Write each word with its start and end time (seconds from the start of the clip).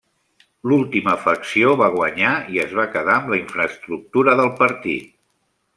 L'última 0.71 1.13
facció 1.25 1.75
va 1.83 1.89
guanyar 1.97 2.33
i 2.55 2.63
es 2.65 2.75
va 2.81 2.89
quedar 2.97 3.19
amb 3.19 3.29
la 3.35 3.41
infraestructura 3.45 4.39
del 4.41 4.55
partit. 4.65 5.17